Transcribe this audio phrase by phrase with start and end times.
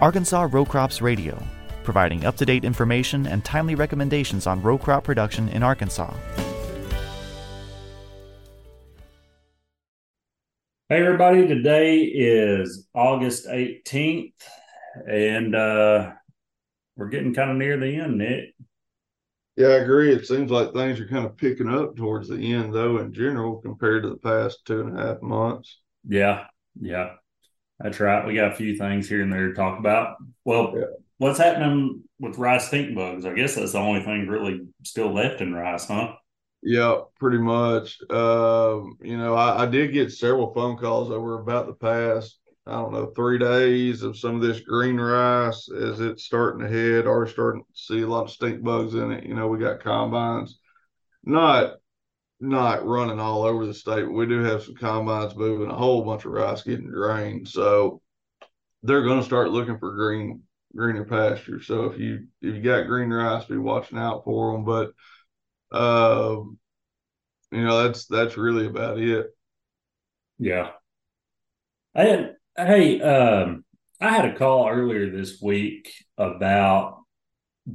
[0.00, 1.38] Arkansas Row Crops Radio,
[1.84, 6.14] providing up to date information and timely recommendations on row crop production in Arkansas.
[10.88, 14.32] Hey, everybody, today is August 18th,
[15.06, 16.12] and uh,
[16.96, 18.54] we're getting kind of near the end, Nick.
[19.56, 20.14] Yeah, I agree.
[20.14, 23.56] It seems like things are kind of picking up towards the end, though, in general,
[23.56, 25.78] compared to the past two and a half months.
[26.08, 26.46] Yeah,
[26.80, 27.16] yeah,
[27.80, 28.26] that's right.
[28.26, 30.16] We got a few things here and there to talk about.
[30.44, 30.84] Well, Yeah.
[31.18, 33.24] what's happening with rice stink bugs?
[33.24, 36.14] I guess that's the only thing really still left in rice, huh?
[36.62, 37.98] Yeah, pretty much.
[38.10, 42.72] Um, you know, I, I did get several phone calls over about the past, I
[42.72, 47.06] don't know, three days of some of this green rice as it's starting to head
[47.06, 49.24] or starting to see a lot of stink bugs in it.
[49.24, 50.58] You know, we got combines,
[51.24, 51.76] not
[52.40, 56.24] not running all over the state, we do have some combines moving a whole bunch
[56.24, 57.48] of rice getting drained.
[57.48, 58.00] So
[58.82, 60.42] they're going to start looking for green
[60.74, 61.62] greener pasture.
[61.62, 64.64] So if you if you got green rice, be watching out for them.
[64.64, 64.92] But
[65.76, 66.58] um,
[67.52, 69.26] you know, that's that's really about it.
[70.38, 70.70] Yeah.
[71.94, 73.64] I hey, um,
[74.00, 77.00] I had a call earlier this week about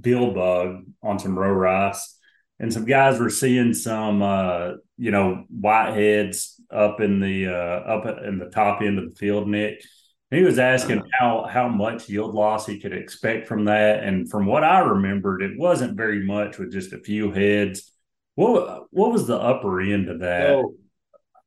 [0.01, 2.14] bill bug on some row rice,
[2.59, 8.23] and some guys were seeing some, uh, you know, whiteheads up in the uh, up
[8.23, 9.83] in the top end of the field, Nick.
[10.31, 14.45] He was asking how how much yield loss he could expect from that, and from
[14.45, 17.91] what I remembered, it wasn't very much with just a few heads.
[18.35, 20.47] What what was the upper end of that?
[20.47, 20.73] So,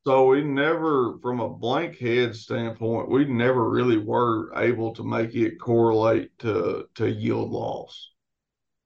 [0.07, 5.35] so we never, from a blank head standpoint, we never really were able to make
[5.35, 8.11] it correlate to to yield loss.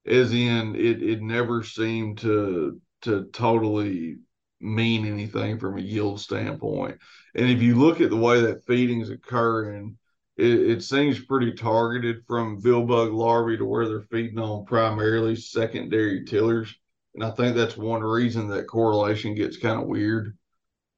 [0.06, 4.18] As in, it it never seemed to to totally
[4.60, 6.98] mean anything from a yield standpoint.
[7.36, 9.98] And if you look at the way that feeding's occurring,
[10.38, 15.36] it, it seems pretty targeted from bill bug larvae to where they're feeding on primarily
[15.36, 16.74] secondary tillers.
[17.16, 20.38] And I think that's one reason that correlation gets kind of weird.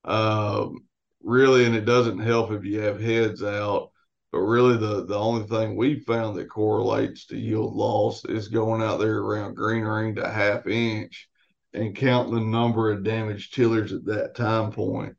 [0.03, 0.85] Um,
[1.23, 3.91] really, and it doesn't help if you have heads out.
[4.31, 8.81] But really, the the only thing we found that correlates to yield loss is going
[8.81, 11.30] out there around green ring to half inch
[11.74, 15.16] and counting the number of damaged tillers at that time point.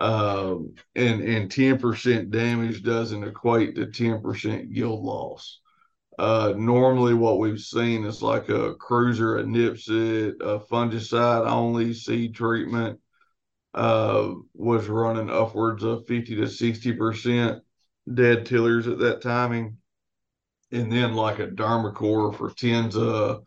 [0.00, 5.60] Um, and and ten percent damage doesn't equate to ten percent yield loss.
[6.18, 12.34] Uh, normally, what we've seen is like a cruiser, a Nipsit, a fungicide only seed
[12.34, 12.98] treatment
[13.74, 17.60] uh, was running upwards of 50 to 60%
[18.14, 19.78] dead tillers at that timing.
[20.70, 23.42] And then like a Dermacor for tens of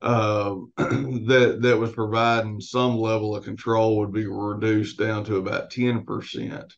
[0.00, 5.70] uh, that that was providing some level of control would be reduced down to about
[5.70, 6.72] 10%.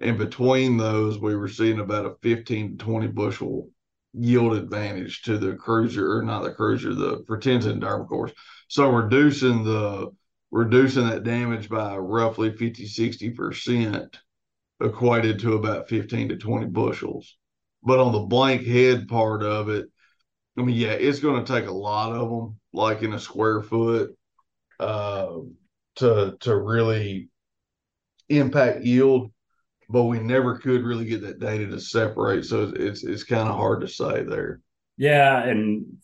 [0.00, 3.68] And between those, we were seeing about a 15 to 20 bushel
[4.14, 8.32] yield advantage to the cruiser, or not the cruiser, the Fortenza and Dermacors.
[8.68, 10.10] So reducing the
[10.50, 14.14] reducing that damage by roughly 50, 60%
[14.80, 17.36] equated to about 15 to 20 bushels.
[17.82, 19.86] But on the blank head part of it,
[20.58, 23.62] I mean, yeah, it's going to take a lot of them, like in a square
[23.62, 24.16] foot,
[24.80, 25.36] uh,
[25.96, 27.28] to to really
[28.28, 29.30] impact yield.
[29.88, 33.48] But we never could really get that data to separate, so it's it's, it's kind
[33.48, 34.60] of hard to say there.
[34.96, 35.98] Yeah, and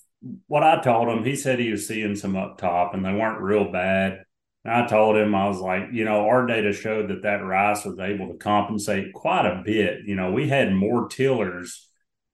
[0.47, 3.43] what I told him, he said he was seeing some up top, and they weren't
[3.43, 4.24] real bad.
[4.65, 7.85] And I told him, I was like, you know, our data showed that that rice
[7.85, 10.05] was able to compensate quite a bit.
[10.07, 11.89] You know, we had more tillers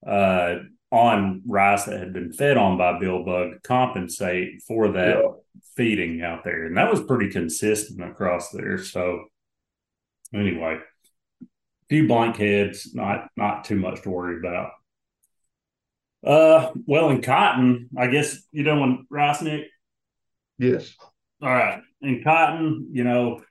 [0.07, 0.57] uh,
[0.93, 5.33] on rice that had been fed on by bill bug to compensate for that Yeah.
[5.77, 8.79] feeding out there, and that was pretty consistent across there.
[8.79, 9.25] So,
[10.33, 10.79] anyway,
[11.89, 14.71] few blank heads, not not too much to worry about.
[16.25, 19.67] Uh, well, in cotton, I guess you know when rice, Nick.
[20.59, 20.95] Yes.
[21.43, 21.81] All right.
[22.03, 23.43] And cotton, you know,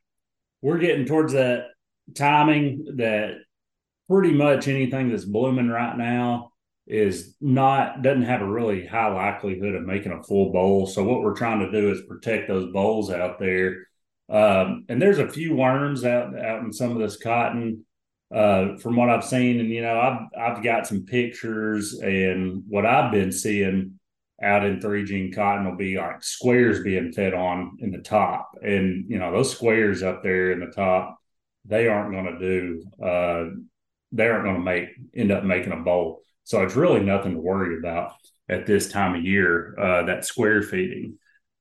[0.62, 1.68] we're getting towards that
[2.16, 3.36] timing that
[4.10, 6.52] pretty much anything that's blooming right now
[6.88, 10.88] is not doesn't have a really high likelihood of making a full boll.
[10.88, 13.88] So what we're trying to do is protect those bolls out there.
[14.28, 17.86] Um, and there's a few worms out out in some of this cotton
[18.34, 19.60] uh, from what I've seen.
[19.60, 23.99] And you know, I've I've got some pictures and what I've been seeing
[24.42, 28.52] out in three gene cotton will be like squares being fed on in the top.
[28.62, 31.18] And, you know, those squares up there in the top,
[31.66, 33.46] they aren't going to do, uh,
[34.12, 36.22] they aren't going to make, end up making a boll.
[36.46, 38.14] So it's really nothing to worry about
[38.48, 41.20] at this time of year, uh, that square feeding.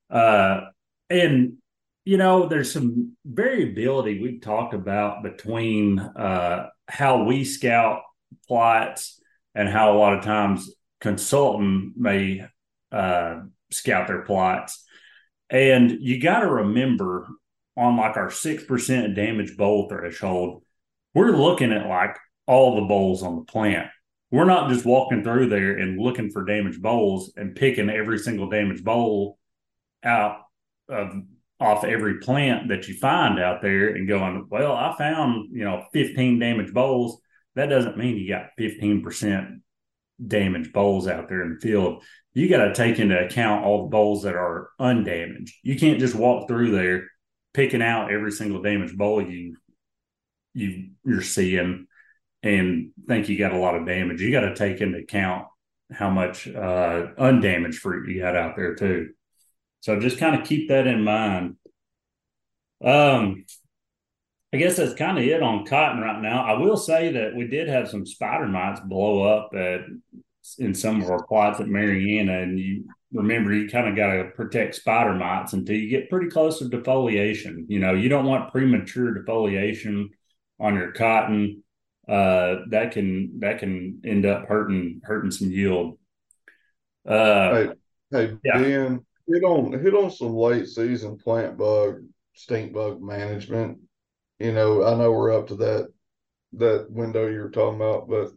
[0.09, 0.61] Uh,
[1.09, 1.57] and,
[2.05, 8.01] you know, there's some variability we've talked about between uh, how we scout
[8.47, 9.21] plots
[9.53, 12.47] and how a lot of times consultant may
[12.91, 13.41] uh,
[13.71, 14.83] scout their plots.
[15.49, 17.27] And you got to remember
[17.75, 20.63] on like our 6% damage boll threshold,
[21.13, 23.87] we're looking at like all the bolls on the plant.
[24.31, 28.49] We're not just walking through there and looking for damaged bolls and picking every single
[28.49, 29.39] damaged boll
[30.03, 30.41] out
[30.87, 31.13] of
[31.59, 35.83] off every plant that you find out there and going, well, I found, you know,
[35.91, 37.19] 15 damaged bolls.
[37.55, 39.59] That doesn't mean you got 15%
[40.25, 42.03] damaged bolls out there in the field.
[42.33, 45.55] You got to take into account all the bolls that are undamaged.
[45.63, 47.07] You can't just walk through there
[47.53, 49.55] picking out every single damaged boll you
[50.53, 51.87] you you're seeing
[52.43, 54.21] and think you got a lot of damage.
[54.21, 55.47] You got to take into account
[55.91, 59.09] how much uh, undamaged fruit you got out there too.
[59.81, 61.55] So just kind of keep that in mind.
[62.83, 63.45] Um,
[64.51, 66.43] I guess that's kind of it on cotton right now.
[66.43, 69.81] I will say that we did have some spider mites blow up at
[70.57, 74.31] in some of our plots at Marianna, and you remember you kind of got to
[74.35, 77.65] protect spider mites until you get pretty close to defoliation.
[77.67, 80.07] You know, you don't want premature defoliation
[80.59, 81.63] on your cotton.
[82.07, 85.99] Uh, that can that can end up hurting hurting some yield.
[87.07, 87.69] Uh, hey,
[88.11, 88.59] hey yeah.
[88.59, 92.01] Ben, hit on hit on some late season plant bug
[92.33, 93.77] stink bug management.
[94.39, 95.89] You know, I know we're up to that
[96.53, 98.31] that window you were talking about, but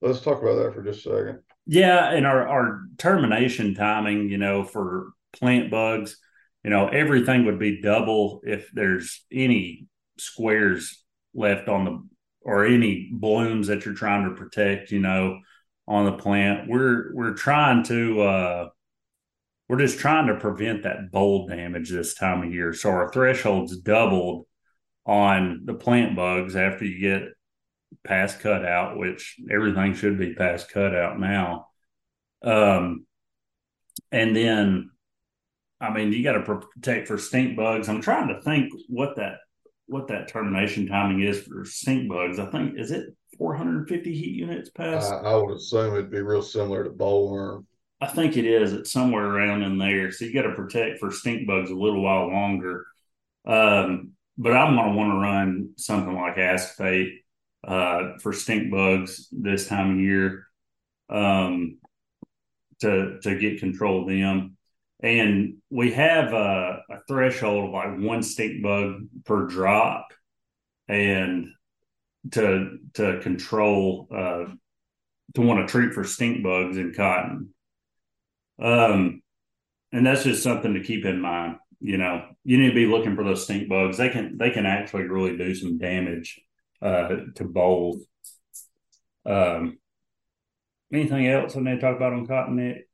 [0.00, 1.42] let's talk about that for just a second.
[1.66, 6.16] Yeah, and our our termination timing, you know, for plant bugs,
[6.64, 9.86] you know, everything would be double if there's any
[10.18, 11.04] squares
[11.34, 12.08] left on the
[12.40, 15.38] or any blooms that you're trying to protect, you know,
[15.86, 16.68] on the plant.
[16.68, 18.68] We're we're trying to uh
[19.68, 22.72] we're just trying to prevent that boll damage this time of year.
[22.72, 24.46] So our threshold's doubled
[25.08, 27.30] on the plant bugs after you get
[28.04, 31.68] past cutout, which everything should be past cutout now.
[32.42, 33.06] Um,
[34.12, 34.90] and then,
[35.80, 37.88] I mean, you got to protect for stink bugs.
[37.88, 39.38] I'm trying to think what that
[39.86, 42.38] what that termination timing is for stink bugs.
[42.38, 43.06] I think is it
[43.38, 45.10] 450 heat units past.
[45.10, 47.64] I, I would assume it'd be real similar to bollworm.
[48.00, 48.74] I think it is.
[48.74, 50.12] It's somewhere around in there.
[50.12, 52.86] So you got to protect for stink bugs a little while longer.
[53.46, 57.22] Um, but I'm going to want to run something like acephate
[57.66, 60.46] uh, for stink bugs this time of year
[61.10, 61.78] um,
[62.80, 64.56] to to get control of them.
[65.00, 70.06] And we have a, a threshold of like one stink bug per drop,
[70.86, 71.48] and
[72.32, 74.44] to to control uh,
[75.34, 77.50] to want to treat for stink bugs in cotton.
[78.60, 79.22] Um,
[79.92, 81.56] and that's just something to keep in mind.
[81.80, 83.98] You know, you need to be looking for those stink bugs.
[83.98, 86.40] They can they can actually really do some damage
[86.82, 88.04] uh, to bolls.
[89.24, 89.78] Um,
[90.92, 92.88] anything else I need to talk about on cotton Nick?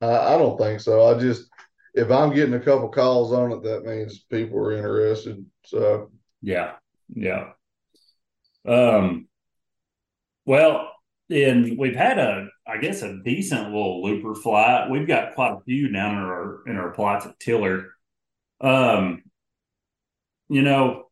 [0.00, 1.06] I, I don't think so.
[1.06, 1.48] I just
[1.94, 5.44] if I'm getting a couple calls on it, that means people are interested.
[5.64, 6.10] So
[6.42, 6.72] yeah,
[7.14, 7.52] yeah.
[8.66, 9.28] Um,
[10.44, 10.92] well,
[11.30, 14.90] and we've had a, I guess, a decent little looper flight.
[14.90, 17.90] We've got quite a few down in our in our plots at Tillar.
[18.60, 19.22] Um,
[20.48, 21.04] you know,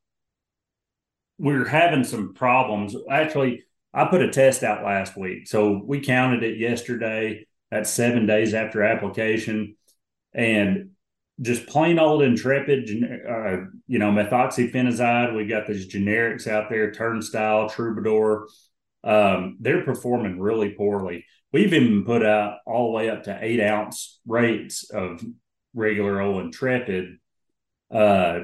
[1.39, 2.97] we're having some problems.
[3.11, 7.47] Actually, I put a test out last week, so we counted it yesterday.
[7.71, 9.77] That's seven days after application,
[10.33, 10.91] and
[11.41, 12.89] just plain old intrepid,
[13.29, 13.57] uh,
[13.87, 15.37] you know, methoxyfenozide.
[15.37, 18.47] We got these generics out there, Turnstile, Troubadour
[19.05, 21.27] um, they're performing really poorly.
[21.55, 25.25] We've even put out all the way up to eight ounce rates of
[25.73, 27.19] regular old intrepid.
[27.93, 28.41] Uh,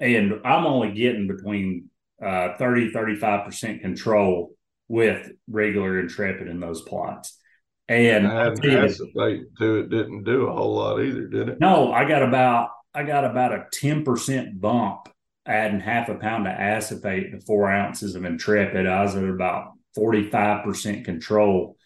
[0.00, 4.50] and I'm only getting between uh, 30, 35% control
[4.88, 7.38] with regular intrepid in those plots.
[7.86, 9.76] And I had acephate too.
[9.76, 11.60] It didn't do a whole lot either, did it?
[11.60, 15.08] No, I got about I got about a 10% bump
[15.46, 18.88] adding half a pound of acephate to four ounces of intrepid.
[18.88, 21.76] I was at about 45% control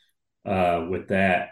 [0.48, 1.50] uh, with that.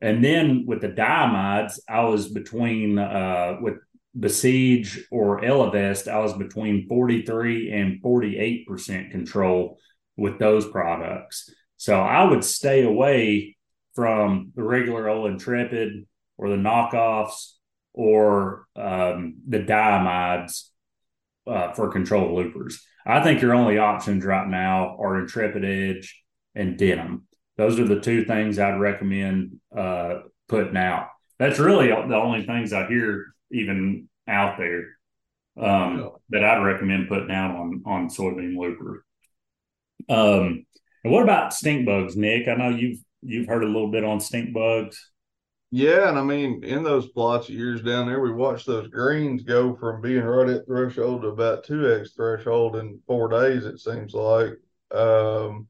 [0.00, 3.76] And then with the diamides, I was between uh, with
[4.18, 9.78] Besiege or Elevest, I was between 43 and 48% control
[10.16, 11.50] with those products.
[11.76, 13.56] So I would stay away
[13.94, 16.06] from the regular old Intrepid
[16.36, 17.52] or the knockoffs
[17.92, 20.68] or um, the diamides
[21.46, 22.84] uh, for control loopers.
[23.06, 26.22] I think your only options right now are Intrepid Edge
[26.54, 27.26] and Denim.
[27.56, 31.08] Those are the two things I'd recommend uh, putting out.
[31.38, 34.84] That's really the only things I hear even out there
[35.58, 39.04] um, that I'd recommend putting out on on soybean looper.
[40.08, 40.66] Um,
[41.04, 42.48] And what about stink bugs, Nick?
[42.48, 45.10] I know you've you've heard a little bit on stink bugs.
[45.72, 49.42] Yeah, and I mean, in those plots of years down there, we watched those greens
[49.44, 53.64] go from being right at threshold to about two x threshold in four days.
[53.66, 54.52] It seems like.
[54.92, 55.68] Um,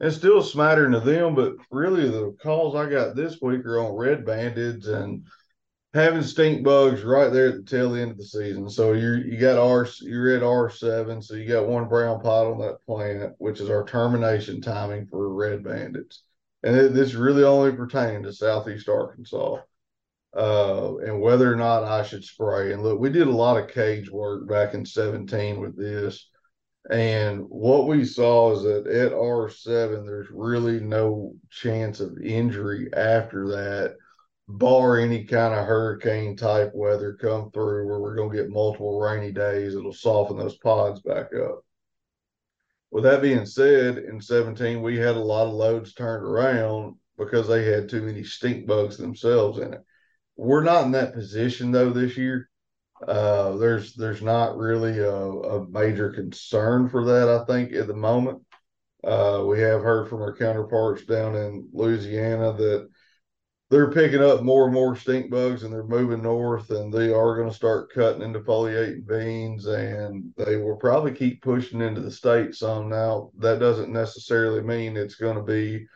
[0.00, 3.96] it's still smattering to them, but really the calls I got this week are on
[3.96, 5.26] red bandeds and
[5.94, 8.68] having stink bugs right there at the tail end of the season.
[8.70, 12.46] So you you got R you're at R seven, so you got one brown pot
[12.46, 16.18] on that plant, which is our termination timing for red bandeds,
[16.62, 19.58] and it, this really only pertaining to southeast Arkansas.
[20.36, 22.72] Uh, and whether or not I should spray.
[22.72, 26.28] And look, we did a lot of cage work back in 17 with this.
[26.90, 33.48] And what we saw is that at R7, there's really no chance of injury after
[33.48, 33.96] that,
[34.48, 38.98] bar any kind of hurricane type weather come through where we're going to get multiple
[38.98, 39.74] rainy days.
[39.74, 41.62] It'll soften those pods back up.
[42.90, 47.46] With that being said, in 17, we had a lot of loads turned around because
[47.46, 49.84] they had too many stink bugs themselves in it.
[50.36, 52.48] We're not in that position though this year.
[53.06, 57.28] Uh, there's there's not really a, a, major concern for that.
[57.28, 58.42] I think at the moment,
[59.04, 62.88] uh, we have heard from our counterparts down in Louisiana that
[63.70, 67.36] they're picking up more and more stink bugs and they're moving north and they are
[67.36, 72.10] going to start cutting into foliating beans and they will probably keep pushing into the
[72.10, 75.86] state some now that doesn't necessarily mean it's going to be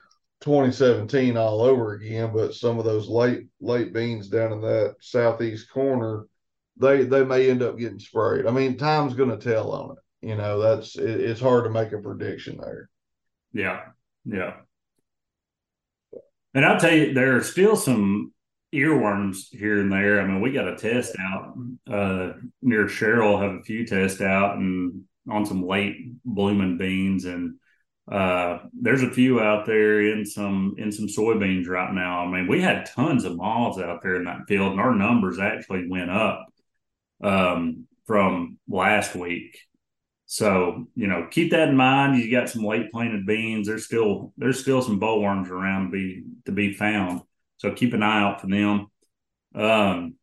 [0.42, 5.70] 2017 all over again but some of those late late beans down in that southeast
[5.70, 6.26] corner
[6.76, 8.46] they they may end up getting sprayed.
[8.46, 10.28] I mean, time's going to tell on it.
[10.28, 12.88] You know, that's it, it's hard to make a prediction there.
[13.52, 13.80] Yeah,
[14.24, 14.54] yeah.
[16.54, 18.32] And I'll tell you, there are still some
[18.74, 20.20] earworms here and there.
[20.20, 21.54] I mean, we got a test out
[21.90, 27.54] uh, near Sherrill, have a few tests out and on some late blooming beans and
[28.10, 32.24] uh, there's a few out there in some in some soybeans right now.
[32.24, 35.38] I mean, we had tons of moths out there in that field, and our numbers
[35.38, 36.51] actually went up
[37.22, 39.58] um, from last week.
[40.26, 42.18] So you know, keep that in mind.
[42.18, 43.66] You got some late planted beans.
[43.66, 47.20] There's still there's still some bollworms around to be to be found.
[47.58, 48.86] So keep an eye out for them.
[49.54, 50.14] Um,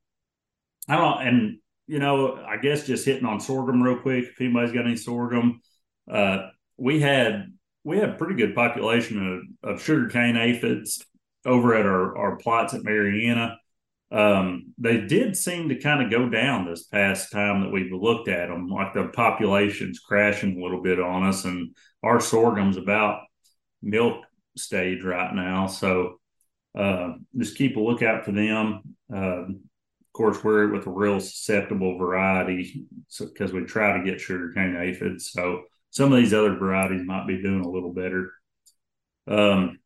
[0.88, 4.26] I don't, and you know, I guess just hitting on sorghum real quick.
[4.26, 5.62] If anybody's got any sorghum,
[6.10, 7.54] uh, we had
[7.84, 11.04] we had a pretty good population of, of sugarcane aphids
[11.46, 13.58] over at our, our plots at Marianna
[14.12, 18.28] um, they did seem to kind of go down this past time that we've looked
[18.28, 18.68] at them.
[18.68, 23.22] Like the population's crashing a little bit on us, and our sorghum's about
[23.82, 24.26] milk
[24.58, 25.68] stage right now.
[25.68, 26.20] So
[26.78, 28.82] uh, just keep a lookout for them.
[29.14, 32.86] Uh, of course, we're with a real susceptible variety
[33.20, 35.32] because so, we try to get sugarcane aphids.
[35.32, 38.32] So some of these other varieties might be doing a little better.
[39.28, 39.80] Um,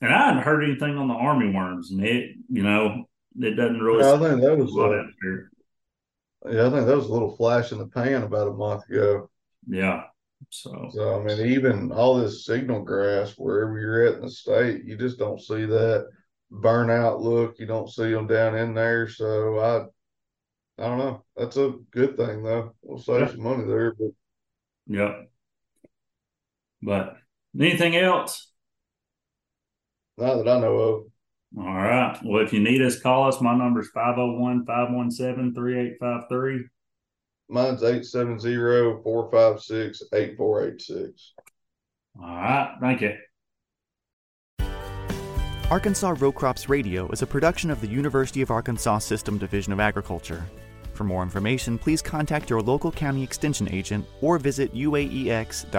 [0.00, 2.32] and I hadn't heard anything on the army worms, Nick.
[2.50, 3.06] You know,
[3.40, 4.04] it doesn't really.
[4.04, 4.76] Yeah, I think that was.
[4.76, 8.88] Uh, yeah, I think that was a little flash in the pan about a month
[8.88, 9.30] ago.
[9.66, 10.04] Yeah.
[10.50, 10.90] So.
[10.92, 14.96] So I mean, even all this signal grass, wherever you're at in the state, you
[14.96, 16.08] just don't see that
[16.52, 17.58] burnout look.
[17.58, 19.08] You don't see them down in there.
[19.08, 21.24] So I, I don't know.
[21.36, 22.74] That's a good thing though.
[22.82, 23.30] We'll save yeah.
[23.30, 23.94] some money there.
[23.94, 24.10] But
[24.86, 25.22] yeah.
[26.82, 27.16] But
[27.58, 28.50] anything else?
[30.18, 31.04] Not that I know of.
[31.56, 32.18] All right.
[32.24, 33.40] Well, if you need us, call us.
[33.40, 36.64] My number is 501 517 3853.
[37.48, 41.32] Mine's 870 456 8486.
[42.20, 42.76] All right.
[42.80, 43.14] Thank you.
[45.70, 49.80] Arkansas Row Crops Radio is a production of the University of Arkansas System Division of
[49.80, 50.44] Agriculture.
[50.92, 55.70] For more information, please contact your local county extension agent or visit uaex.uada.edu.